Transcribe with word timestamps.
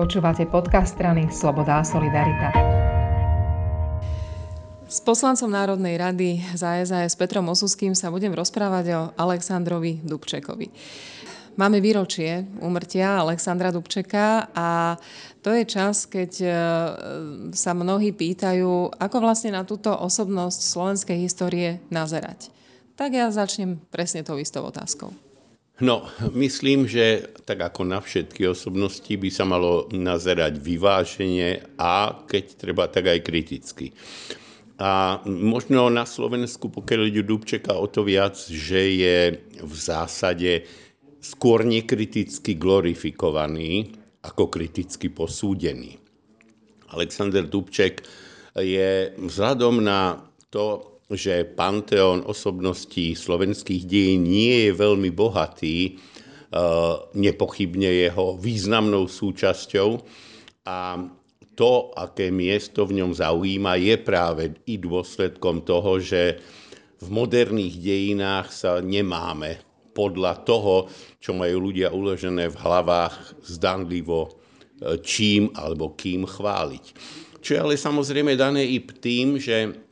Počúvate 0.00 0.48
podcast 0.48 0.96
strany 0.96 1.28
Sloboda 1.28 1.76
a 1.76 1.84
Solidarita. 1.84 2.48
S 4.88 4.96
poslancom 5.04 5.52
Národnej 5.52 6.00
rady 6.00 6.40
za 6.56 6.80
SAS 6.88 7.12
Petrom 7.20 7.44
Osuským 7.52 7.92
sa 7.92 8.08
budem 8.08 8.32
rozprávať 8.32 8.96
o 8.96 9.00
Aleksandrovi 9.20 10.00
Dubčekovi. 10.00 10.72
Máme 11.60 11.84
výročie 11.84 12.48
úmrtia 12.64 13.20
Alexandra 13.20 13.68
Dubčeka 13.68 14.48
a 14.56 14.96
to 15.44 15.52
je 15.52 15.68
čas, 15.68 16.08
keď 16.08 16.32
e, 16.40 16.48
sa 17.52 17.76
mnohí 17.76 18.16
pýtajú, 18.16 18.96
ako 18.96 19.16
vlastne 19.20 19.52
na 19.52 19.68
túto 19.68 19.92
osobnosť 19.92 20.60
slovenskej 20.64 21.18
histórie 21.20 21.76
nazerať. 21.92 22.48
Tak 22.96 23.12
ja 23.12 23.28
začnem 23.28 23.76
presne 23.92 24.24
tou 24.24 24.40
istou 24.40 24.64
otázkou. 24.64 25.12
No, 25.80 26.04
myslím, 26.36 26.84
že 26.84 27.24
tak 27.48 27.64
ako 27.64 27.88
na 27.88 28.04
všetky 28.04 28.44
osobnosti 28.52 29.08
by 29.08 29.28
sa 29.32 29.48
malo 29.48 29.88
nazerať 29.88 30.60
vyváženie 30.60 31.64
a 31.80 32.20
keď 32.28 32.44
treba, 32.60 32.84
tak 32.84 33.08
aj 33.08 33.24
kriticky. 33.24 33.96
A 34.76 35.20
možno 35.24 35.88
na 35.88 36.04
Slovensku, 36.04 36.68
pokiaľ 36.68 37.00
ide 37.08 37.24
Dubčeka, 37.24 37.76
o 37.80 37.88
to 37.88 38.04
viac, 38.04 38.36
že 38.36 38.80
je 38.96 39.18
v 39.60 39.74
zásade 39.76 40.68
skôr 41.20 41.64
nekriticky 41.64 42.56
glorifikovaný 42.56 43.92
ako 44.20 44.52
kriticky 44.52 45.08
posúdený. 45.08 45.96
Alexander 46.92 47.44
Dubček 47.44 48.04
je 48.56 49.16
vzhľadom 49.16 49.84
na 49.84 50.28
to, 50.52 50.89
že 51.10 51.42
panteón 51.42 52.22
osobností 52.22 53.18
slovenských 53.18 53.82
dejín 53.82 54.30
nie 54.30 54.70
je 54.70 54.72
veľmi 54.74 55.10
bohatý, 55.10 55.76
e, 55.86 55.92
nepochybne 57.18 57.90
jeho 58.06 58.38
významnou 58.38 59.10
súčasťou 59.10 59.98
a 60.66 60.78
to, 61.58 61.92
aké 61.92 62.32
miesto 62.32 62.88
v 62.88 63.02
ňom 63.02 63.12
zaujíma, 63.12 63.76
je 63.76 63.96
práve 64.00 64.56
i 64.64 64.80
dôsledkom 64.80 65.66
toho, 65.66 66.00
že 66.00 66.40
v 67.00 67.08
moderných 67.12 67.76
dejinách 67.76 68.48
sa 68.48 68.72
nemáme 68.80 69.60
podľa 69.90 70.46
toho, 70.46 70.88
čo 71.18 71.34
majú 71.36 71.68
ľudia 71.68 71.90
uložené 71.90 72.48
v 72.48 72.60
hlavách, 72.60 73.44
zdanlivo 73.44 74.20
e, 74.24 74.30
čím 75.02 75.50
alebo 75.58 75.92
kým 75.98 76.24
chváliť. 76.24 76.84
Čo 77.40 77.50
je 77.56 77.60
ale 77.60 77.74
samozrejme 77.74 78.36
dané 78.36 78.68
i 78.68 78.78
tým, 78.80 79.40
že 79.40 79.89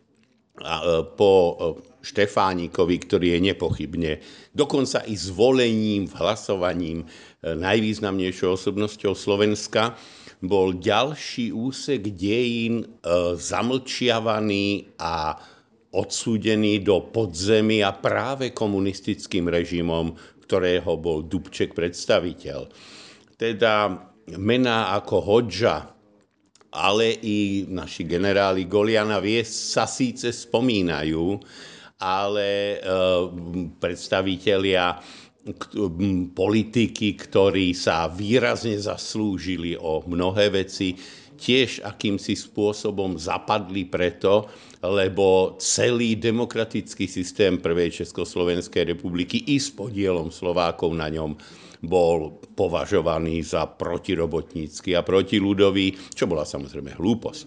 po 1.15 1.33
e, 1.33 1.55
Štefánikovi, 2.03 2.97
ktorý 3.05 3.27
je 3.37 3.41
nepochybne 3.53 4.13
dokonca 4.55 5.07
i 5.07 5.15
zvolením, 5.15 6.11
hlasovaním 6.19 7.05
e, 7.05 7.07
najvýznamnejšou 7.55 8.59
osobnosťou 8.59 9.13
Slovenska, 9.15 9.95
bol 10.39 10.79
ďalší 10.79 11.51
úsek 11.51 12.15
dejín 12.15 12.87
zamlčiavaný 13.35 14.95
a 15.03 15.35
odsúdený 15.91 16.79
do 16.87 17.11
podzemia 17.11 17.91
práve 17.99 18.55
komunistickým 18.55 19.51
režimom, 19.51 20.15
ktorého 20.47 20.95
bol 20.95 21.27
Dubček 21.27 21.75
predstaviteľ. 21.75 22.71
Teda 23.35 23.99
mená 24.39 24.95
ako 24.95 25.17
Hodža, 25.27 25.98
ale 26.73 27.17
i 27.25 27.65
naši 27.69 28.05
generáli 28.05 28.69
Goliana 28.69 29.21
sa 29.49 29.89
síce 29.89 30.29
spomínajú, 30.29 31.41
ale 31.99 32.79
e, 32.79 32.79
predstavitelia 33.81 35.01
politiky, 36.37 37.17
ktorí 37.17 37.73
sa 37.73 38.07
výrazne 38.13 38.77
zaslúžili 38.77 39.81
o 39.81 40.05
mnohé 40.05 40.53
veci, 40.53 40.93
tiež 41.39 41.87
akýmsi 41.87 42.35
spôsobom 42.35 43.15
zapadli 43.15 43.87
preto, 43.87 44.51
lebo 44.83 45.57
celý 45.63 46.19
demokratický 46.19 47.07
systém 47.07 47.63
Prvej 47.63 48.03
Československej 48.03 48.93
republiky 48.93 49.47
i 49.47 49.57
s 49.57 49.71
podielom 49.71 50.35
Slovákov 50.35 50.91
na 50.99 51.07
ňom 51.09 51.39
bol 51.83 52.43
považovaný 52.59 53.43
za 53.47 53.67
protirobotnícky 53.67 54.99
a 54.99 55.07
protiludový, 55.07 55.95
čo 56.15 56.27
bola 56.27 56.43
samozrejme 56.43 56.99
hlúposť. 56.99 57.47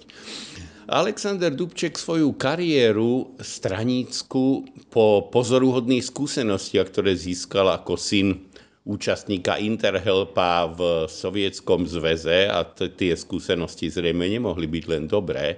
Alexander 0.92 1.54
Dubček 1.56 1.96
svoju 1.96 2.36
kariéru 2.36 3.40
stranícku 3.40 4.68
po 4.92 5.32
pozoruhodných 5.32 6.04
skúsenostiach, 6.04 6.92
ktoré 6.92 7.16
získal 7.16 7.72
ako 7.72 7.96
syn 7.96 8.52
účastníka 8.84 9.62
Interhelpa 9.62 10.68
v 10.74 11.06
Sovietskom 11.06 11.86
zväze 11.86 12.50
a 12.50 12.66
tie 12.76 13.14
skúsenosti 13.14 13.94
zrejme 13.94 14.26
nemohli 14.26 14.66
byť 14.66 14.86
len 14.90 15.06
dobré. 15.06 15.46
E, 15.54 15.58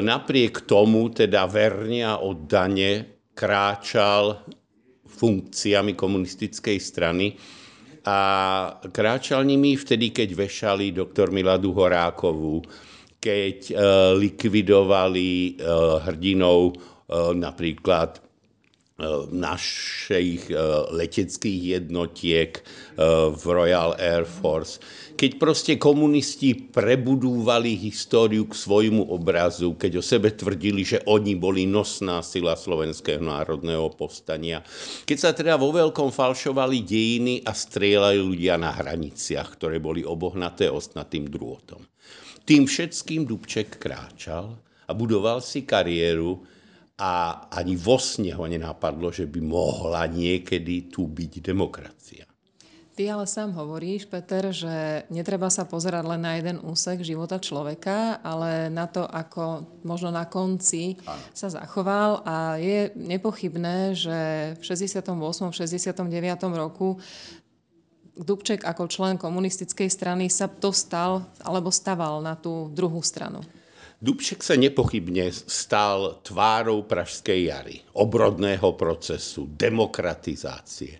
napriek 0.00 0.64
tomu 0.64 1.10
teda 1.10 1.50
verne 1.50 2.06
a 2.06 2.22
oddane 2.22 3.20
kráčal 3.34 4.46
funkciami 5.10 5.98
komunistickej 5.98 6.78
strany 6.78 7.34
a 8.04 8.18
kráčal 8.88 9.44
nimi 9.44 9.76
vtedy, 9.76 10.12
keď 10.14 10.28
vešali 10.32 10.96
doktor 10.96 11.28
Miladu 11.28 11.76
Horákovú, 11.76 12.64
keď 13.20 13.58
e, 13.68 13.74
likvidovali 14.16 15.30
e, 15.30 15.50
hrdinou 16.08 16.72
e, 16.72 16.74
napríklad 17.36 18.29
našich 19.32 20.52
leteckých 20.92 21.80
jednotiek 21.80 22.60
v 23.32 23.44
Royal 23.48 23.96
Air 23.96 24.28
Force. 24.28 24.76
Keď 25.16 25.36
proste 25.36 25.76
komunisti 25.76 26.56
prebudúvali 26.56 27.76
históriu 27.76 28.48
k 28.48 28.56
svojmu 28.56 29.12
obrazu, 29.12 29.76
keď 29.76 30.00
o 30.00 30.04
sebe 30.04 30.32
tvrdili, 30.32 30.80
že 30.80 31.04
oni 31.04 31.36
boli 31.36 31.68
nosná 31.68 32.24
sila 32.24 32.56
slovenského 32.56 33.20
národného 33.20 33.92
povstania. 33.92 34.64
Keď 35.04 35.18
sa 35.20 35.36
teda 35.36 35.60
vo 35.60 35.76
veľkom 35.76 36.08
falšovali 36.08 36.80
dejiny 36.84 37.44
a 37.44 37.52
strieľali 37.52 38.16
ľudia 38.16 38.56
na 38.56 38.72
hraniciach, 38.72 39.60
ktoré 39.60 39.76
boli 39.76 40.00
obohnaté 40.04 40.72
ostnatým 40.72 41.28
drôtom. 41.28 41.84
Tým 42.48 42.64
všetkým 42.64 43.28
Dubček 43.28 43.76
kráčal 43.76 44.56
a 44.88 44.96
budoval 44.96 45.44
si 45.44 45.68
kariéru, 45.68 46.40
a 47.00 47.48
ani 47.48 47.80
vo 47.80 47.96
sne 47.96 48.36
ho 48.36 48.44
nenapadlo, 48.44 49.08
že 49.08 49.24
by 49.24 49.40
mohla 49.40 50.04
niekedy 50.04 50.92
tu 50.92 51.08
byť 51.08 51.32
demokracia. 51.40 52.28
Ty 53.00 53.16
ale 53.16 53.24
sám 53.24 53.56
hovoríš, 53.56 54.04
Peter, 54.12 54.52
že 54.52 55.08
netreba 55.08 55.48
sa 55.48 55.64
pozerať 55.64 56.04
len 56.04 56.20
na 56.20 56.36
jeden 56.36 56.60
úsek 56.60 57.00
života 57.00 57.40
človeka, 57.40 58.20
ale 58.20 58.68
na 58.68 58.84
to, 58.84 59.08
ako 59.08 59.64
možno 59.88 60.12
na 60.12 60.28
konci 60.28 61.00
sa 61.32 61.48
zachoval. 61.48 62.20
A 62.28 62.60
je 62.60 62.92
nepochybné, 62.92 63.96
že 63.96 64.18
v 64.60 64.62
68. 64.68 65.16
69. 65.16 65.96
roku 66.52 67.00
Dubček 68.20 68.68
ako 68.68 68.84
člen 68.84 69.16
komunistickej 69.16 69.88
strany 69.88 70.28
sa 70.28 70.44
dostal 70.44 71.24
alebo 71.40 71.72
staval 71.72 72.20
na 72.20 72.36
tú 72.36 72.68
druhú 72.68 73.00
stranu. 73.00 73.40
Dubček 74.00 74.40
sa 74.40 74.56
nepochybne 74.56 75.28
stal 75.28 76.24
tvárou 76.24 76.88
Pražskej 76.88 77.52
jary, 77.52 77.84
obrodného 78.00 78.72
procesu, 78.72 79.44
demokratizácie. 79.44 80.96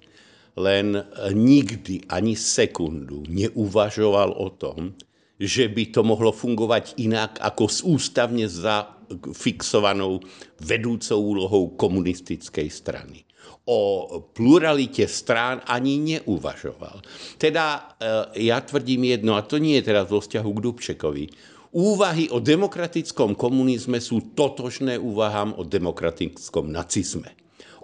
Len 0.61 1.00
nikdy 1.33 2.12
ani 2.12 2.37
sekundu 2.37 3.25
neuvažoval 3.25 4.37
o 4.37 4.53
tom, 4.53 4.93
že 5.41 5.72
by 5.72 5.97
to 5.97 6.05
mohlo 6.05 6.28
fungovať 6.28 7.00
inak 7.00 7.41
ako 7.41 7.65
s 7.72 7.81
ústavne 7.81 8.44
zafixovanou 8.44 10.21
vedúcou 10.60 11.25
úlohou 11.25 11.81
komunistickej 11.81 12.69
strany. 12.69 13.25
O 13.65 14.12
pluralite 14.37 15.09
strán 15.09 15.65
ani 15.65 15.97
neuvažoval. 16.05 17.00
Teda 17.41 17.97
e, 17.97 18.44
ja 18.44 18.60
tvrdím 18.60 19.09
jedno, 19.16 19.41
a 19.41 19.47
to 19.49 19.56
nie 19.56 19.81
je 19.81 19.89
teraz 19.89 20.12
vo 20.12 20.21
vzťahu 20.21 20.50
k 20.53 20.62
Dubčekovi, 20.69 21.25
Úvahy 21.71 22.27
o 22.34 22.43
demokratickom 22.43 23.39
komunizme 23.39 24.03
sú 24.03 24.34
totožné 24.34 24.99
úvahám 24.99 25.55
o 25.55 25.63
demokratickom 25.63 26.67
nacizme. 26.67 27.31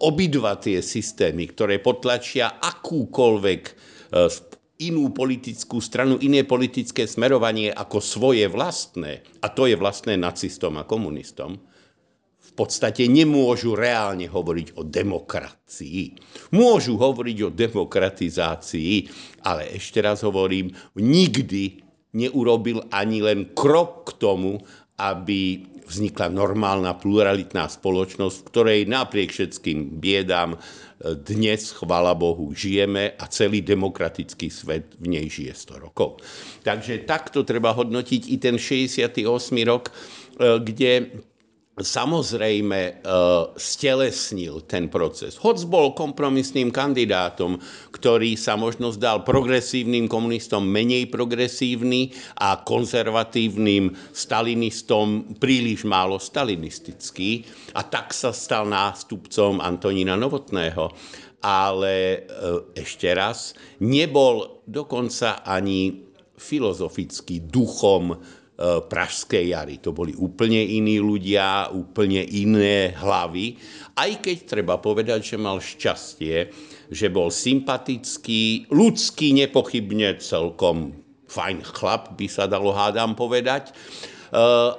Obidva 0.03 0.59
tie 0.59 0.83
systémy, 0.83 1.47
ktoré 1.55 1.79
potlačia 1.79 2.59
akúkoľvek 2.59 3.63
e, 3.63 3.73
inú 4.91 5.15
politickú 5.15 5.79
stranu, 5.79 6.19
iné 6.19 6.43
politické 6.43 7.07
smerovanie 7.07 7.71
ako 7.71 8.03
svoje 8.03 8.51
vlastné, 8.51 9.23
a 9.39 9.47
to 9.55 9.71
je 9.71 9.79
vlastné 9.79 10.19
nacistom 10.19 10.83
a 10.83 10.85
komunistom, 10.85 11.55
v 12.43 12.53
podstate 12.59 13.07
nemôžu 13.07 13.79
reálne 13.79 14.27
hovoriť 14.27 14.75
o 14.75 14.83
demokracii. 14.83 16.19
Môžu 16.59 16.99
hovoriť 16.99 17.39
o 17.47 17.55
demokratizácii, 17.55 18.95
ale 19.47 19.79
ešte 19.79 20.03
raz 20.03 20.27
hovorím, 20.27 20.75
nikdy 20.99 21.86
neurobil 22.17 22.81
ani 22.89 23.21
len 23.21 23.53
krok 23.53 24.09
k 24.09 24.11
tomu, 24.17 24.65
aby 24.97 25.61
vznikla 25.87 26.33
normálna 26.33 26.99
pluralitná 26.99 27.71
spoločnosť, 27.71 28.37
v 28.43 28.47
ktorej 28.51 28.81
napriek 28.91 29.31
všetkým 29.31 30.03
biedám 30.03 30.57
e, 30.57 30.59
dnes, 31.15 31.71
chvala 31.71 32.17
Bohu, 32.19 32.51
žijeme 32.51 33.15
a 33.15 33.25
celý 33.31 33.63
demokratický 33.63 34.51
svet 34.51 34.99
v 34.99 35.15
nej 35.15 35.31
žije 35.31 35.55
100 35.55 35.85
rokov. 35.87 36.19
Takže 36.67 37.07
takto 37.07 37.47
treba 37.47 37.71
hodnotiť 37.71 38.23
i 38.27 38.37
ten 38.43 38.59
68. 38.59 39.23
rok, 39.63 39.85
e, 39.87 39.93
kde 40.59 41.23
samozrejme 41.77 42.81
e, 42.81 42.93
stelesnil 43.61 44.65
ten 44.65 44.89
proces. 44.89 45.37
Hoc 45.37 45.61
bol 45.69 45.93
kompromisným 45.93 46.73
kandidátom, 46.73 47.61
ktorý 47.93 48.33
sa 48.41 48.57
možno 48.57 48.89
zdal 48.97 49.29
progresívnym 49.29 50.09
komunistom 50.09 50.65
menej 50.65 51.13
progresívny 51.13 52.17
a 52.41 52.65
konzervatívnym 52.65 53.93
stalinistom 54.17 55.37
príliš 55.37 55.85
málo 55.85 56.17
stalinistický 56.17 57.45
a 57.77 57.85
tak 57.85 58.17
sa 58.17 58.33
stal 58.33 58.65
nástupcom 58.65 59.61
Antonína 59.61 60.17
Novotného. 60.17 60.89
Ale 61.45 61.95
e, 61.95 62.19
ešte 62.73 63.13
raz, 63.13 63.53
nebol 63.85 64.65
dokonca 64.65 65.45
ani 65.45 66.09
filozofický 66.37 67.45
duchom 67.49 68.17
Eh, 68.57 68.81
Pražskej 68.81 69.53
jary. 69.53 69.77
To 69.85 69.93
boli 69.93 70.17
úplne 70.17 70.57
iní 70.57 70.97
ľudia, 70.97 71.69
úplne 71.77 72.25
iné 72.25 72.89
hlavy. 72.97 73.61
Aj 73.93 74.09
keď 74.09 74.37
treba 74.49 74.81
povedať, 74.81 75.29
že 75.29 75.37
mal 75.37 75.61
šťastie, 75.61 76.49
že 76.89 77.07
bol 77.13 77.29
sympatický, 77.29 78.73
ľudský 78.73 79.37
nepochybne 79.45 80.17
celkom 80.25 80.97
fajn 81.29 81.69
chlap, 81.69 82.17
by 82.17 82.27
sa 82.33 82.49
dalo 82.49 82.73
hádam 82.73 83.13
povedať. 83.13 83.77
Eh, 84.33 84.71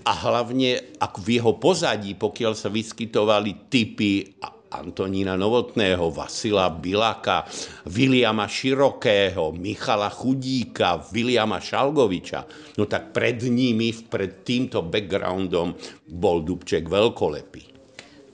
a 0.00 0.12
hlavne 0.16 0.96
ak 0.96 1.20
v 1.20 1.36
jeho 1.36 1.60
pozadí, 1.60 2.16
pokiaľ 2.16 2.56
sa 2.56 2.72
vyskytovali 2.72 3.68
typy 3.68 4.32
Antonína 4.70 5.38
Novotného, 5.38 6.10
Vasila 6.10 6.66
Bilaka, 6.70 7.46
Viliama 7.86 8.50
Širokého, 8.50 9.54
Michala 9.54 10.10
Chudíka, 10.10 10.98
Viliama 11.12 11.62
Šalgoviča, 11.62 12.40
no 12.80 12.90
tak 12.90 13.14
pred 13.14 13.42
nimi, 13.46 13.94
pred 13.94 14.42
týmto 14.42 14.82
backgroundom 14.82 15.74
bol 16.10 16.42
Dubček 16.42 16.90
veľkolepý. 16.90 17.76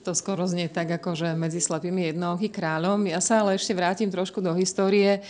To 0.03 0.19
skoro 0.19 0.43
znie 0.51 0.67
tak, 0.67 0.91
ako 0.99 1.15
že 1.15 1.31
medzi 1.39 1.63
slepými 1.63 2.11
jednohý 2.11 2.51
kráľom. 2.51 3.07
Ja 3.07 3.23
sa 3.23 3.39
ale 3.39 3.55
ešte 3.55 3.71
vrátim 3.71 4.11
trošku 4.11 4.43
do 4.43 4.51
histórie. 4.59 5.23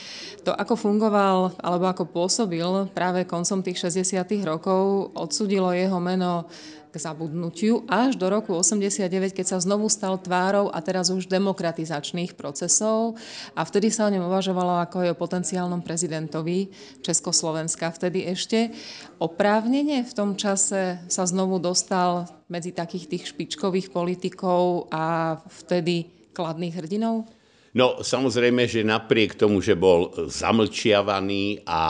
To, 0.48 0.56
ako 0.56 0.80
fungoval 0.80 1.52
alebo 1.60 1.92
ako 1.92 2.08
pôsobil 2.08 2.88
práve 2.96 3.28
koncom 3.28 3.60
tých 3.60 3.84
60. 3.84 4.24
rokov, 4.48 5.12
odsudilo 5.12 5.76
jeho 5.76 6.00
meno 6.00 6.48
k 6.92 7.00
zabudnutiu 7.00 7.88
až 7.88 8.20
do 8.20 8.28
roku 8.28 8.52
89, 8.52 9.32
keď 9.32 9.56
sa 9.56 9.58
znovu 9.64 9.88
stal 9.88 10.20
tvárou 10.20 10.68
a 10.68 10.78
teraz 10.84 11.08
už 11.08 11.24
demokratizačných 11.24 12.36
procesov 12.36 13.16
a 13.56 13.64
vtedy 13.64 13.88
sa 13.88 14.06
o 14.06 14.12
ňom 14.12 14.28
uvažovalo 14.28 14.84
ako 14.84 15.08
aj 15.08 15.08
o 15.16 15.20
potenciálnom 15.20 15.80
prezidentovi 15.80 16.68
Československa. 17.00 17.88
Vtedy 17.88 18.28
ešte 18.28 18.76
oprávnene 19.16 20.04
v 20.04 20.12
tom 20.12 20.36
čase 20.36 21.00
sa 21.08 21.24
znovu 21.24 21.56
dostal 21.56 22.28
medzi 22.52 22.76
takých 22.76 23.08
tých 23.08 23.24
špičkových 23.32 23.88
politikov 23.88 24.92
a 24.92 25.40
vtedy 25.64 26.12
kladných 26.36 26.76
hrdinov? 26.76 27.24
No 27.72 28.04
samozrejme, 28.04 28.68
že 28.68 28.84
napriek 28.84 29.32
tomu, 29.32 29.64
že 29.64 29.72
bol 29.72 30.12
zamlčiavaný 30.28 31.64
a 31.64 31.80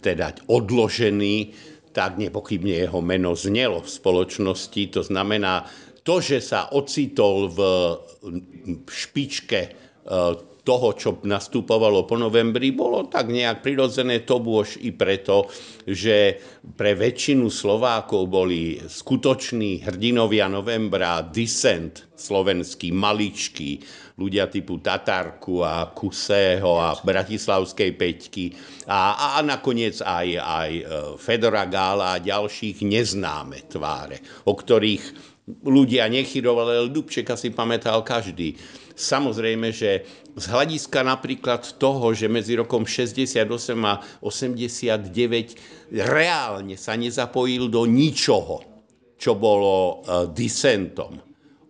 teda 0.00 0.40
odložený, 0.48 1.52
tak 1.96 2.20
nepochybne 2.20 2.76
jeho 2.84 3.00
meno 3.00 3.32
znelo 3.32 3.80
v 3.80 3.88
spoločnosti. 3.88 4.92
To 4.92 5.00
znamená, 5.00 5.64
to, 6.04 6.20
že 6.20 6.44
sa 6.44 6.68
ocitol 6.76 7.48
v 7.48 7.60
špičke 8.84 9.85
toho, 10.66 10.88
čo 10.98 11.22
nastupovalo 11.22 12.02
po 12.10 12.18
novembri, 12.18 12.74
bolo 12.74 13.06
tak 13.06 13.30
nejak 13.30 13.62
prirodzené 13.62 14.26
to 14.26 14.42
bôž 14.42 14.74
i 14.82 14.90
preto, 14.90 15.46
že 15.86 16.42
pre 16.74 16.98
väčšinu 16.98 17.46
Slovákov 17.46 18.26
boli 18.26 18.82
skutoční 18.82 19.86
hrdinovia 19.86 20.50
novembra, 20.50 21.22
disent 21.22 22.10
slovenský, 22.18 22.90
maličký, 22.90 23.78
ľudia 24.18 24.50
typu 24.50 24.82
Tatarku 24.82 25.62
a 25.62 25.94
Kusého 25.94 26.82
a 26.82 26.98
Bratislavskej 26.98 27.90
Peťky 27.94 28.46
a, 28.90 29.38
a 29.38 29.44
nakoniec 29.46 30.02
aj, 30.02 30.28
aj 30.40 30.70
e, 30.72 30.82
Fedora 31.20 31.68
Gála 31.68 32.16
a 32.16 32.22
ďalších 32.24 32.80
neznáme 32.82 33.70
tváre, 33.70 34.18
o 34.48 34.56
ktorých 34.56 35.36
ľudia 35.62 36.10
nechyrovali, 36.10 36.72
ale 36.74 36.90
Dubčeka 36.90 37.38
si 37.38 37.54
pamätal 37.54 38.02
každý. 38.02 38.58
Samozrejme, 38.96 39.76
že 39.76 40.08
z 40.32 40.44
hľadiska 40.48 41.04
napríklad 41.04 41.76
toho, 41.76 42.16
že 42.16 42.32
medzi 42.32 42.56
rokom 42.56 42.88
68 42.88 43.44
a 43.84 44.00
89 44.24 45.92
reálne 45.92 46.80
sa 46.80 46.96
nezapojil 46.96 47.68
do 47.68 47.84
ničoho, 47.84 48.64
čo 49.20 49.36
bolo 49.36 50.00
uh, 50.00 50.32
disentom 50.32 51.25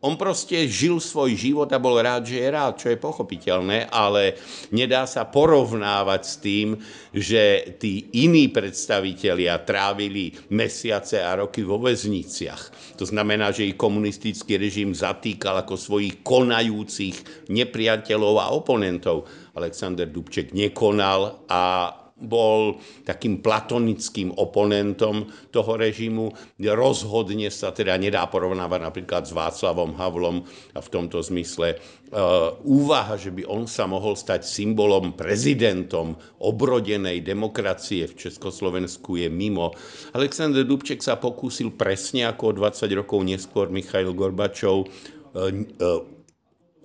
on 0.06 0.14
proste 0.14 0.70
žil 0.70 1.02
svoj 1.02 1.34
život 1.34 1.66
a 1.74 1.82
bol 1.82 1.98
rád, 1.98 2.30
že 2.30 2.38
je 2.38 2.48
rád, 2.54 2.78
čo 2.78 2.94
je 2.94 3.02
pochopiteľné, 3.02 3.90
ale 3.90 4.38
nedá 4.70 5.02
sa 5.10 5.26
porovnávať 5.26 6.22
s 6.22 6.34
tým, 6.38 6.78
že 7.10 7.74
tí 7.82 8.14
iní 8.14 8.46
predstavitelia 8.46 9.66
trávili 9.66 10.30
mesiace 10.54 11.18
a 11.18 11.42
roky 11.42 11.66
vo 11.66 11.82
väzniciach. 11.82 12.94
To 13.02 13.04
znamená, 13.04 13.50
že 13.50 13.66
ich 13.66 13.74
komunistický 13.74 14.56
režim 14.62 14.94
zatýkal 14.94 15.66
ako 15.66 15.74
svojich 15.74 16.22
konajúcich 16.22 17.50
nepriateľov 17.50 18.34
a 18.38 18.46
oponentov. 18.54 19.26
Alexander 19.58 20.06
Dubček 20.06 20.54
nekonal 20.54 21.42
a 21.50 21.90
bol 22.16 22.80
takým 23.04 23.44
platonickým 23.44 24.32
oponentom 24.40 25.28
toho 25.52 25.76
režimu. 25.76 26.32
Rozhodne 26.56 27.52
sa 27.52 27.76
teda 27.76 27.92
nedá 28.00 28.24
porovnávať 28.24 28.80
napríklad 28.80 29.28
s 29.28 29.36
Václavom 29.36 29.92
Havlom 30.00 30.48
a 30.72 30.80
v 30.80 30.88
tomto 30.88 31.20
zmysle 31.20 31.76
uh, 31.76 32.56
úvaha, 32.64 33.20
že 33.20 33.28
by 33.36 33.44
on 33.44 33.68
sa 33.68 33.84
mohol 33.84 34.16
stať 34.16 34.48
symbolom, 34.48 35.12
prezidentom 35.12 36.16
obrodenej 36.40 37.20
demokracie 37.20 38.08
v 38.08 38.16
Československu 38.16 39.20
je 39.20 39.28
mimo. 39.28 39.76
Alexander 40.16 40.64
Dubček 40.64 41.04
sa 41.04 41.20
pokúsil 41.20 41.76
presne 41.76 42.32
ako 42.32 42.56
20 42.56 42.96
rokov 42.96 43.20
neskôr 43.28 43.68
Michail 43.68 44.16
Gorbačov 44.16 44.88
uh, 44.88 45.52
uh, 45.52 46.15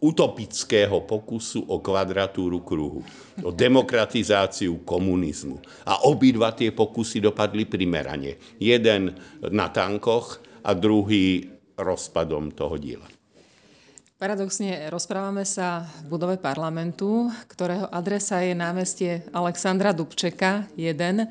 utopického 0.02 1.06
pokusu 1.06 1.62
o 1.70 1.78
kvadratúru 1.78 2.66
kruhu, 2.66 3.06
o 3.46 3.54
demokratizáciu 3.54 4.82
komunizmu. 4.82 5.62
A 5.86 6.02
obidva 6.10 6.50
tie 6.58 6.74
pokusy 6.74 7.22
dopadli 7.22 7.70
primerane. 7.70 8.42
Jeden 8.58 9.14
na 9.54 9.70
tankoch 9.70 10.42
a 10.66 10.74
druhý 10.74 11.46
rozpadom 11.78 12.50
toho 12.52 12.82
diela. 12.82 13.21
Paradoxne 14.22 14.86
rozprávame 14.94 15.42
sa 15.50 15.82
v 16.06 16.14
budove 16.14 16.38
parlamentu, 16.38 17.34
ktorého 17.50 17.90
adresa 17.90 18.38
je 18.46 18.54
námestie 18.54 19.26
Alexandra 19.34 19.90
Dubčeka 19.98 20.70
1, 20.78 21.26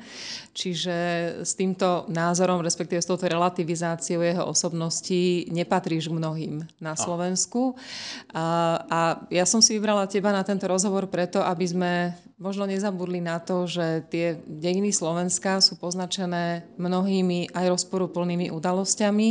čiže 0.51 0.91
s 1.39 1.55
týmto 1.55 2.03
názorom, 2.11 2.59
respektíve 2.59 2.99
s 2.99 3.07
touto 3.07 3.31
relativizáciou 3.31 4.19
jeho 4.19 4.43
osobnosti 4.43 5.47
nepatríš 5.47 6.11
mnohým 6.11 6.67
na 6.83 6.99
Slovensku. 6.99 7.79
A, 8.35 8.83
a 8.83 8.99
ja 9.31 9.47
som 9.47 9.63
si 9.63 9.79
vybrala 9.79 10.03
teba 10.11 10.35
na 10.35 10.43
tento 10.43 10.67
rozhovor 10.67 11.07
preto, 11.07 11.39
aby 11.39 11.63
sme 11.63 11.91
možno 12.41 12.65
nezabudli 12.65 13.21
na 13.21 13.37
to, 13.37 13.69
že 13.69 14.09
tie 14.09 14.41
dejiny 14.49 14.89
Slovenska 14.89 15.61
sú 15.61 15.77
poznačené 15.77 16.65
mnohými 16.81 17.53
aj 17.53 17.77
rozporuplnými 17.77 18.49
udalosťami. 18.49 19.29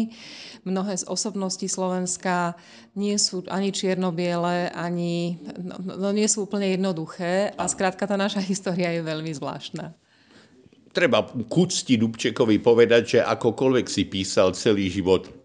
Mnohé 0.62 0.94
z 0.94 1.04
osobností 1.10 1.66
Slovenska 1.66 2.54
nie 2.94 3.18
sú 3.18 3.42
ani 3.50 3.74
čierno-biele, 3.74 4.70
ani 4.70 5.42
no, 5.58 5.76
no, 5.82 6.08
nie 6.14 6.30
sú 6.30 6.46
úplne 6.46 6.70
jednoduché. 6.70 7.50
A 7.58 7.66
skrátka 7.66 8.06
tá 8.06 8.14
naša 8.14 8.38
história 8.50 8.94
je 8.94 9.02
veľmi 9.02 9.34
zvláštna. 9.34 9.90
Treba 10.90 11.22
k 11.26 11.54
úcti 11.54 11.98
Dubčekovi 11.98 12.62
povedať, 12.62 13.02
že 13.18 13.18
akokoľvek 13.22 13.86
si 13.86 14.06
písal 14.06 14.54
celý 14.54 14.90
život 14.90 15.39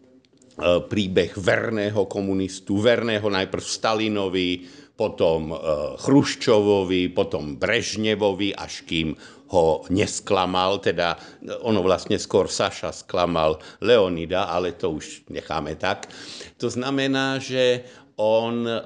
príbeh 0.64 1.36
verného 1.36 2.08
komunistu, 2.08 2.80
verného 2.80 3.28
najprv 3.28 3.64
Stalinovi, 3.64 4.64
potom 4.96 5.52
e, 5.52 5.56
Chruščovovi, 6.00 7.12
potom 7.12 7.60
Brežnevovi, 7.60 8.56
až 8.56 8.88
kým 8.88 9.12
ho 9.52 9.86
nesklamal, 9.92 10.82
teda 10.82 11.20
ono 11.62 11.86
vlastne 11.86 12.18
skôr 12.18 12.50
Saša 12.50 12.96
sklamal 12.96 13.62
Leonida, 13.84 14.50
ale 14.50 14.74
to 14.74 14.96
už 14.96 15.28
necháme 15.30 15.76
tak. 15.78 16.10
To 16.58 16.72
znamená, 16.72 17.38
že 17.44 17.86
on 18.16 18.64
e, 18.64 18.80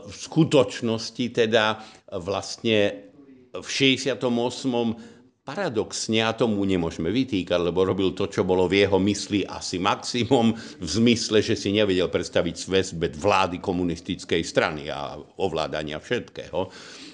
v 0.00 0.14
skutočnosti 0.16 1.26
teda 1.36 1.84
vlastne 2.16 3.06
v 3.52 3.68
68 3.68 4.16
paradoxne, 5.50 6.22
a 6.22 6.30
tomu 6.30 6.62
nemôžeme 6.62 7.10
vytýkať, 7.10 7.58
lebo 7.58 7.82
robil 7.82 8.14
to, 8.14 8.30
čo 8.30 8.46
bolo 8.46 8.70
v 8.70 8.86
jeho 8.86 9.02
mysli 9.02 9.42
asi 9.42 9.82
maximum, 9.82 10.54
v 10.78 10.86
zmysle, 10.86 11.42
že 11.42 11.58
si 11.58 11.74
nevedel 11.74 12.06
predstaviť 12.06 12.54
svet 12.54 13.14
vlády 13.18 13.58
komunistickej 13.58 14.46
strany 14.46 14.86
a 14.94 15.18
ovládania 15.42 15.98
všetkého 15.98 16.70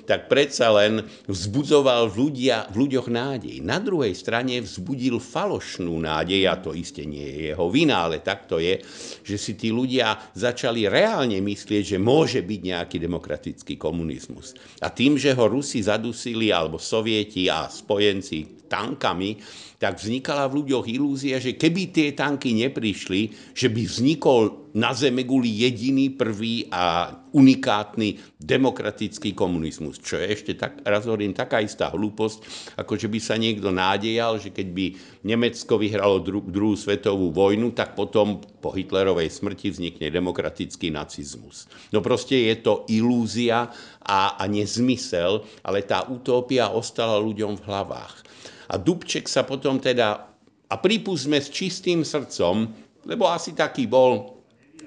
tak 0.07 0.31
predsa 0.31 0.71
len 0.71 1.03
vzbudzoval 1.27 2.07
v, 2.09 2.31
ľudia, 2.31 2.71
v 2.71 2.87
ľuďoch 2.87 3.11
nádej. 3.11 3.59
Na 3.61 3.83
druhej 3.83 4.15
strane 4.15 4.63
vzbudil 4.63 5.19
falošnú 5.19 5.99
nádej, 5.99 6.47
a 6.47 6.55
to 6.63 6.71
iste 6.73 7.03
nie 7.03 7.27
je 7.27 7.41
jeho 7.53 7.67
vina, 7.67 8.07
ale 8.07 8.23
tak 8.23 8.47
to 8.47 8.63
je, 8.63 8.79
že 9.27 9.37
si 9.37 9.59
tí 9.59 9.75
ľudia 9.75 10.31
začali 10.33 10.87
reálne 10.87 11.43
myslieť, 11.43 11.99
že 11.99 11.99
môže 11.99 12.41
byť 12.41 12.61
nejaký 12.63 12.97
demokratický 13.03 13.75
komunizmus. 13.75 14.55
A 14.81 14.89
tým, 14.95 15.19
že 15.19 15.35
ho 15.35 15.51
Rusi 15.51 15.83
zadusili, 15.83 16.55
alebo 16.55 16.79
Sovieti 16.79 17.51
a 17.51 17.67
spojenci 17.67 18.26
See. 18.27 18.56
Tankami, 18.69 19.41
tak 19.77 20.01
vznikala 20.01 20.49
v 20.49 20.65
ľuďoch 20.65 20.87
ilúzia, 20.89 21.37
že 21.37 21.55
keby 21.55 21.93
tie 21.93 22.09
tanky 22.17 22.57
neprišli, 22.57 23.53
že 23.53 23.69
by 23.69 23.83
vznikol 23.85 24.67
na 24.77 24.93
Zemeguli 24.93 25.65
jediný, 25.65 26.13
prvý 26.13 26.69
a 26.69 27.09
unikátny 27.33 28.37
demokratický 28.37 29.33
komunizmus. 29.33 29.97
Čo 30.01 30.21
je 30.21 30.27
ešte 30.29 30.53
tak, 30.53 30.85
raz 30.85 31.09
hovorím, 31.09 31.33
taká 31.33 31.65
istá 31.65 31.89
hlúposť, 31.89 32.45
ako 32.77 32.93
že 33.01 33.09
by 33.09 33.19
sa 33.21 33.41
niekto 33.41 33.73
nádejal, 33.73 34.37
že 34.37 34.53
keď 34.53 34.69
by 34.73 34.87
Nemecko 35.25 35.81
vyhralo 35.81 36.21
dru, 36.21 36.45
druhú 36.45 36.77
svetovú 36.77 37.33
vojnu, 37.33 37.73
tak 37.73 37.97
potom 37.97 38.41
po 38.61 38.73
Hitlerovej 38.73 39.33
smrti 39.33 39.73
vznikne 39.73 40.13
demokratický 40.13 40.93
nacizmus. 40.93 41.69
No 41.93 42.05
proste 42.05 42.37
je 42.53 42.61
to 42.61 42.85
ilúzia 42.93 43.73
a, 44.05 44.37
a 44.37 44.45
nezmysel, 44.45 45.41
ale 45.65 45.89
tá 45.89 46.05
utópia 46.05 46.69
ostala 46.69 47.17
ľuďom 47.17 47.57
v 47.61 47.65
hlavách. 47.65 48.26
A 48.71 48.81
Dubček 48.81 49.31
sa 49.31 49.47
potom 49.47 49.79
teda, 49.79 50.27
a 50.67 50.75
pripustme 50.81 51.39
s 51.39 51.53
čistým 51.53 52.03
srdcom, 52.03 52.67
lebo 53.07 53.31
asi 53.31 53.55
taký 53.55 53.87
bol, 53.87 54.43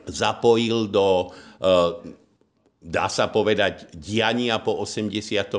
zapojil 0.09 0.91
do, 0.91 1.31
uh, 1.61 2.01
dá 2.81 3.05
sa 3.07 3.31
povedať, 3.31 3.93
diania 3.95 4.59
po 4.59 4.83
89. 4.83 5.55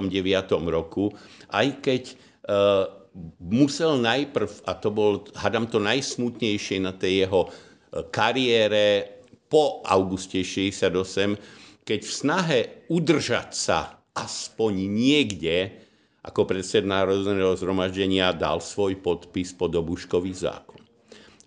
roku, 0.68 1.12
aj 1.48 1.66
keď 1.80 2.02
uh, 2.12 3.00
musel 3.40 3.98
najprv, 3.98 4.50
a 4.66 4.72
to 4.78 4.88
bol, 4.92 5.24
hadam 5.34 5.66
to 5.66 5.82
najsmutnejšie 5.82 6.78
na 6.78 6.94
tej 6.94 7.26
jeho 7.26 7.40
e, 7.46 7.50
kariére 8.14 9.18
po 9.50 9.82
auguste 9.82 10.46
68, 10.46 11.34
keď 11.82 12.00
v 12.06 12.12
snahe 12.12 12.60
udržať 12.86 13.50
sa 13.50 13.98
aspoň 14.14 14.72
niekde 14.86 15.74
ako 16.20 16.44
predsed 16.44 16.84
Národného 16.84 17.56
zhromaždenia 17.56 18.36
dal 18.36 18.60
svoj 18.60 19.00
podpis 19.00 19.56
pod 19.56 19.72
Obuškový 19.72 20.32
zákon. 20.36 20.80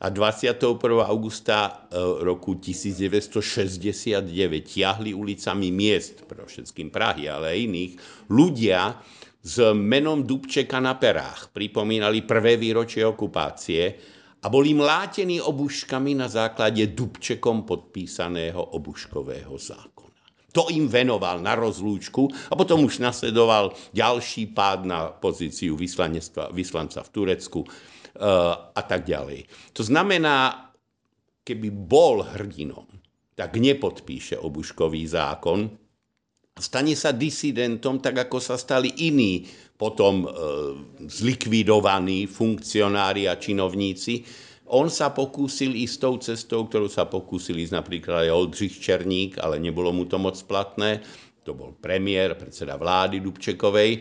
A 0.03 0.11
21. 0.11 0.59
augusta 1.07 1.87
e, 1.87 1.95
roku 2.27 2.59
1969 2.59 4.19
ťahli 4.67 5.15
ulicami 5.15 5.71
miest, 5.71 6.27
pre 6.27 6.43
všetkým 6.43 6.91
Prahy, 6.91 7.31
ale 7.31 7.55
aj 7.55 7.59
iných, 7.63 7.93
ľudia 8.27 8.99
s 9.39 9.63
menom 9.71 10.27
Dubčeka 10.27 10.83
na 10.83 10.99
perách. 10.99 11.55
Pripomínali 11.55 12.19
prvé 12.27 12.59
výročie 12.59 13.07
okupácie 13.07 13.83
a 14.43 14.51
boli 14.51 14.75
mlátení 14.75 15.39
obuškami 15.39 16.19
na 16.19 16.27
základe 16.27 16.83
Dubčekom 16.91 17.63
podpísaného 17.63 18.75
obuškového 18.75 19.55
zákona. 19.55 19.92
To 20.53 20.69
im 20.69 20.85
venoval 20.85 21.41
na 21.41 21.57
rozlúčku 21.57 22.29
a 22.49 22.53
potom 22.53 22.85
už 22.85 23.01
nasledoval 23.01 23.73
ďalší 23.89 24.53
pád 24.53 24.85
na 24.85 25.09
pozíciu 25.09 25.73
vyslanca 26.53 27.01
v 27.01 27.09
Turecku 27.09 27.65
uh, 27.65 27.69
a 28.69 28.81
tak 28.85 29.09
ďalej. 29.09 29.49
To 29.73 29.81
znamená, 29.81 30.69
keby 31.41 31.73
bol 31.73 32.21
hrdinom, 32.21 32.85
tak 33.33 33.57
nepodpíše 33.57 34.37
obuškový 34.37 35.09
zákon, 35.09 35.73
stane 36.53 36.93
sa 36.93 37.09
disidentom, 37.09 37.97
tak 37.97 38.29
ako 38.29 38.37
sa 38.37 38.53
stali 38.53 39.09
iní 39.09 39.49
potom 39.73 40.21
uh, 40.21 40.29
zlikvidovaní 41.09 42.29
funkcionári 42.29 43.25
a 43.25 43.41
činovníci, 43.41 44.21
on 44.67 44.87
sa 44.87 45.11
pokúsil 45.11 45.75
ísť 45.75 45.97
tou 45.99 46.15
cestou, 46.17 46.61
ktorú 46.65 46.87
sa 46.87 47.03
pokúsil 47.03 47.59
ísť 47.59 47.73
napríklad 47.75 48.27
aj 48.27 48.31
Oldřich 48.31 48.79
Černík, 48.79 49.35
ale 49.43 49.59
nebolo 49.59 49.91
mu 49.91 50.07
to 50.07 50.15
moc 50.15 50.39
platné. 50.47 51.03
To 51.43 51.51
bol 51.51 51.75
premiér, 51.75 52.39
predseda 52.39 52.79
vlády 52.79 53.19
Dubčekovej. 53.19 53.91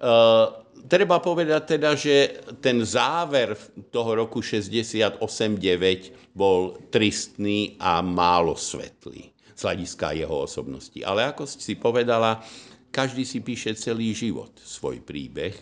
Uh, 0.00 0.66
treba 0.90 1.22
povedať 1.22 1.78
teda, 1.78 1.94
že 1.94 2.42
ten 2.58 2.82
záver 2.82 3.54
toho 3.94 4.26
roku 4.26 4.42
68-9 4.42 6.34
bol 6.34 6.74
tristný 6.90 7.78
a 7.78 8.02
málo 8.02 8.58
svetlý 8.58 9.30
z 9.54 9.60
hľadiska 9.60 10.16
jeho 10.16 10.48
osobnosti. 10.48 10.98
Ale 11.04 11.28
ako 11.30 11.44
si 11.44 11.76
povedala, 11.76 12.40
každý 12.90 13.22
si 13.28 13.44
píše 13.44 13.76
celý 13.76 14.16
život 14.16 14.56
svoj 14.58 15.04
príbeh. 15.04 15.54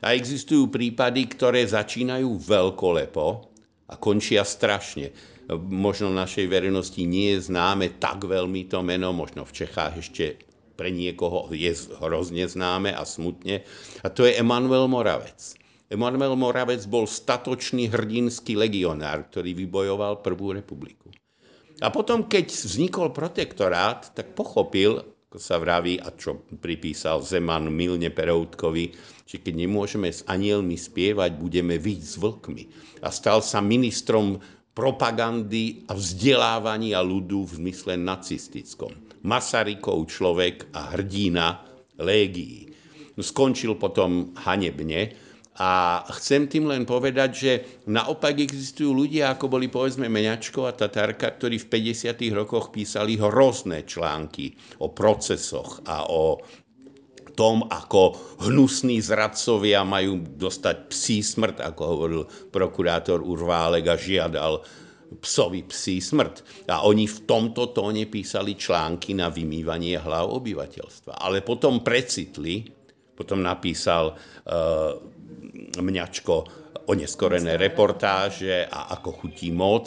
A 0.00 0.16
existujú 0.16 0.72
prípady, 0.72 1.28
ktoré 1.28 1.60
začínajú 1.60 2.40
veľkolepo, 2.40 3.49
a 3.90 3.98
končia 3.98 4.46
strašne. 4.46 5.10
Možno 5.50 6.14
v 6.14 6.20
našej 6.22 6.46
verejnosti 6.46 7.02
nie 7.02 7.34
je 7.34 7.50
známe 7.50 7.98
tak 7.98 8.22
veľmi 8.22 8.70
to 8.70 8.86
meno, 8.86 9.10
možno 9.10 9.42
v 9.42 9.66
Čechách 9.66 9.98
ešte 9.98 10.38
pre 10.78 10.94
niekoho 10.94 11.50
je 11.50 11.74
hrozne 11.98 12.46
známe 12.46 12.94
a 12.94 13.02
smutne. 13.02 13.66
A 14.00 14.08
to 14.08 14.24
je 14.24 14.38
Emanuel 14.38 14.86
Moravec. 14.86 15.58
Emanuel 15.90 16.38
Moravec 16.38 16.86
bol 16.86 17.04
statočný 17.04 17.90
hrdinský 17.90 18.54
legionár, 18.54 19.26
ktorý 19.26 19.58
vybojoval 19.58 20.22
Prvú 20.22 20.54
republiku. 20.54 21.10
A 21.82 21.90
potom, 21.90 22.30
keď 22.30 22.46
vznikol 22.48 23.10
protektorát, 23.10 24.08
tak 24.14 24.38
pochopil, 24.38 25.02
ako 25.30 25.38
sa 25.38 25.62
vraví, 25.62 25.94
a 25.94 26.10
čo 26.10 26.42
pripísal 26.58 27.22
Zeman 27.22 27.70
Milne 27.70 28.10
Peroutkovi, 28.10 28.90
že 29.22 29.38
keď 29.38 29.62
nemôžeme 29.62 30.10
s 30.10 30.26
anielmi 30.26 30.74
spievať, 30.74 31.38
budeme 31.38 31.78
vyť 31.78 32.00
s 32.02 32.18
vlkmi. 32.18 32.64
A 33.06 33.14
stal 33.14 33.38
sa 33.38 33.62
ministrom 33.62 34.42
propagandy 34.74 35.86
a 35.86 35.94
vzdelávania 35.94 36.98
ľudu 36.98 37.46
v 37.46 37.52
zmysle 37.62 37.94
nacistickom. 37.94 38.90
Masarykov 39.22 40.10
človek 40.10 40.74
a 40.74 40.98
hrdina 40.98 41.62
légií. 42.02 42.74
Skončil 43.14 43.78
potom 43.78 44.34
hanebne 44.34 45.14
a 45.60 46.00
chcem 46.16 46.48
tým 46.48 46.72
len 46.72 46.88
povedať, 46.88 47.30
že 47.36 47.52
naopak 47.84 48.32
existujú 48.40 48.96
ľudia, 48.96 49.36
ako 49.36 49.52
boli 49.52 49.68
povedzme 49.68 50.08
Meňačko 50.08 50.64
a 50.64 50.72
Tatarka, 50.72 51.36
ktorí 51.36 51.60
v 51.60 51.92
50. 51.92 52.16
rokoch 52.32 52.72
písali 52.72 53.20
hrozné 53.20 53.84
články 53.84 54.56
o 54.80 54.88
procesoch 54.96 55.84
a 55.84 56.08
o 56.08 56.40
tom, 57.36 57.68
ako 57.68 58.16
hnusní 58.48 59.04
zradcovia 59.04 59.84
majú 59.84 60.24
dostať 60.24 60.76
psí 60.88 61.20
smrť, 61.20 61.60
ako 61.60 61.82
hovoril 61.84 62.22
prokurátor 62.48 63.20
Urválek 63.20 63.84
a 63.84 64.00
žiadal 64.00 64.64
psovi 65.20 65.60
psí 65.68 66.00
smrť. 66.00 66.64
A 66.72 66.88
oni 66.88 67.04
v 67.04 67.18
tomto 67.28 67.76
tóne 67.76 68.08
písali 68.08 68.56
články 68.56 69.12
na 69.12 69.28
vymývanie 69.28 70.00
hlav 70.00 70.24
obyvateľstva. 70.40 71.20
Ale 71.20 71.44
potom 71.44 71.84
precitli, 71.84 72.64
potom 73.12 73.44
napísal 73.44 74.16
uh, 74.16 75.19
Mňačko 75.78 76.34
oneskorené 76.90 77.54
reportáže 77.54 78.66
a 78.66 78.90
ako 78.98 79.10
chutí 79.14 79.54
moc 79.54 79.86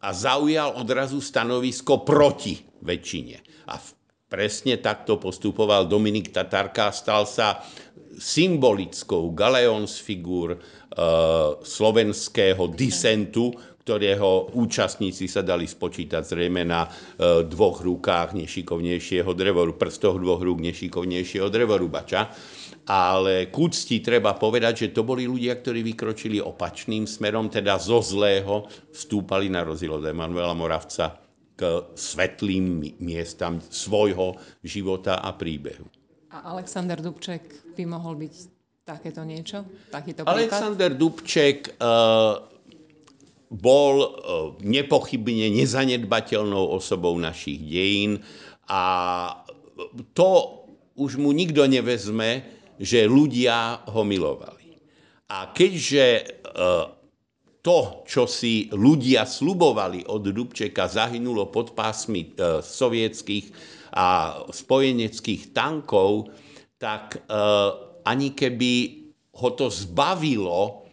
a 0.00 0.14
zaujal 0.14 0.78
odrazu 0.78 1.18
stanovisko 1.18 2.06
proti 2.06 2.56
väčšine. 2.86 3.36
A 3.68 3.74
presne 4.30 4.78
takto 4.78 5.18
postupoval 5.18 5.90
Dominik 5.90 6.30
Tatarka, 6.30 6.94
stal 6.94 7.26
sa 7.26 7.60
symbolickou 8.20 9.34
galeons 9.34 9.98
figur 9.98 10.54
e, 10.54 10.58
slovenského 11.58 12.70
disentu, 12.70 13.50
ktorého 13.80 14.54
účastníci 14.54 15.26
sa 15.26 15.42
dali 15.42 15.66
spočítať 15.66 16.22
zrejme 16.22 16.62
na 16.62 16.86
e, 16.86 16.88
dvoch 17.48 17.82
rukách 17.82 18.38
nešikovnejšieho 18.38 19.30
drevoru, 19.34 19.74
prstoch 19.74 20.20
dvoch 20.20 20.38
rúk 20.38 20.62
nešikovnejšieho 20.62 21.48
drevorubača. 21.50 22.30
Ale 22.88 23.52
k 23.52 23.54
úcti 23.54 24.00
treba 24.00 24.34
povedať, 24.34 24.86
že 24.86 24.94
to 24.96 25.04
boli 25.06 25.28
ľudia, 25.28 25.58
ktorí 25.60 25.84
vykročili 25.94 26.42
opačným 26.42 27.04
smerom, 27.06 27.52
teda 27.52 27.76
zo 27.78 28.00
zlého 28.02 28.66
vstúpali 28.90 29.52
na 29.52 29.62
rozdiel 29.62 30.00
od 30.00 30.04
Emanuela 30.08 30.56
Moravca 30.56 31.20
k 31.54 31.92
svetlým 31.92 32.96
miestam 32.98 33.60
svojho 33.60 34.40
života 34.64 35.20
a 35.20 35.36
príbehu. 35.36 35.84
A 36.32 36.56
Alexander 36.56 36.96
Dubček 36.96 37.74
by 37.76 37.84
mohol 37.84 38.16
byť 38.16 38.34
takéto 38.86 39.22
niečo? 39.28 39.66
Takýto 39.92 40.24
prípad? 40.24 40.34
Alexander 40.34 40.90
Dubček 40.96 41.76
uh, 41.76 42.42
bol 43.50 43.94
uh, 44.00 44.08
nepochybne 44.62 45.52
nezanedbateľnou 45.52 46.70
osobou 46.70 47.12
našich 47.18 47.60
dejín 47.60 48.24
a 48.70 48.82
to 50.14 50.62
už 50.94 51.18
mu 51.18 51.34
nikto 51.34 51.66
nevezme, 51.66 52.59
že 52.80 53.04
ľudia 53.04 53.84
ho 53.92 54.00
milovali. 54.00 54.80
A 55.28 55.52
keďže 55.52 56.06
e, 56.16 56.22
to, 57.60 57.78
čo 58.08 58.24
si 58.24 58.72
ľudia 58.72 59.28
slubovali 59.28 60.08
od 60.08 60.24
Dubčeka, 60.24 60.88
zahynulo 60.88 61.52
pod 61.52 61.76
pásmi 61.76 62.32
e, 62.32 62.64
sovietských 62.64 63.52
a 63.92 64.40
spojeneckých 64.48 65.52
tankov, 65.52 66.32
tak 66.80 67.20
e, 67.20 67.38
ani 68.08 68.32
keby 68.32 68.72
ho 69.36 69.48
to 69.52 69.68
zbavilo 69.68 70.88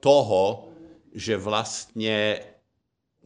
toho, 0.00 0.72
že 1.12 1.36
vlastne 1.36 2.40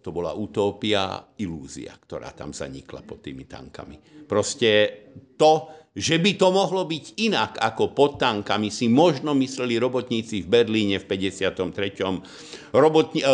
to 0.02 0.11
bola 0.11 0.35
utópia, 0.35 1.23
ilúzia, 1.38 1.94
ktorá 1.94 2.35
tam 2.35 2.50
zanikla 2.50 3.06
pod 3.06 3.23
tými 3.23 3.47
tankami. 3.47 4.26
Proste 4.26 4.71
to, 5.38 5.71
že 5.94 6.18
by 6.18 6.35
to 6.35 6.49
mohlo 6.50 6.82
byť 6.82 7.23
inak 7.23 7.62
ako 7.62 7.94
pod 7.94 8.18
tankami, 8.18 8.75
si 8.75 8.90
možno 8.90 9.30
mysleli 9.38 9.78
robotníci 9.78 10.42
v 10.42 10.50
Berlíne 10.50 10.99
v 10.99 11.06
53. 11.06 12.75
Robotni, 12.75 13.23
e, 13.23 13.28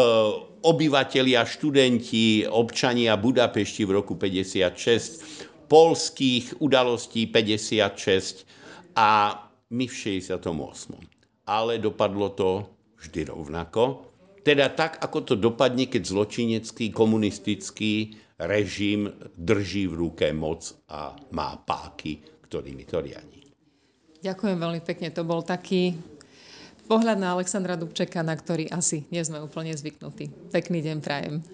obyvatelia, 0.67 1.49
študenti, 1.49 2.45
občania 2.45 3.17
Budapešti 3.17 3.89
v 3.89 3.91
roku 4.03 4.19
56, 4.21 5.49
polských 5.71 6.61
udalostí 6.61 7.31
56 7.31 8.45
a 8.99 9.41
my 9.71 9.87
v 9.87 9.95
68. 9.95 10.37
Ale 11.49 11.81
dopadlo 11.81 12.29
to 12.35 12.51
vždy 12.99 13.31
rovnako 13.31 14.08
teda 14.49 14.73
tak, 14.73 14.97
ako 15.05 15.19
to 15.29 15.35
dopadne, 15.37 15.93
keď 15.93 16.09
zločinecký 16.09 16.89
komunistický 16.89 18.17
režim 18.41 19.13
drží 19.37 19.93
v 19.93 19.95
ruke 20.09 20.25
moc 20.33 20.89
a 20.89 21.13
má 21.37 21.61
páky, 21.61 22.25
ktorými 22.49 22.89
to 22.89 23.05
riadi. 23.05 23.45
Ďakujem 24.25 24.57
veľmi 24.57 24.81
pekne. 24.81 25.13
To 25.13 25.29
bol 25.29 25.45
taký 25.45 25.93
pohľad 26.89 27.21
na 27.21 27.37
Alexandra 27.37 27.77
Dubčeka, 27.77 28.25
na 28.25 28.33
ktorý 28.33 28.73
asi 28.73 29.05
nie 29.13 29.21
sme 29.21 29.45
úplne 29.45 29.77
zvyknutí. 29.77 30.49
Pekný 30.49 30.81
deň 30.81 30.97
prajem. 31.05 31.45